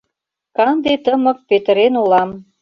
[0.55, 2.29] Канде тымык петырен олам.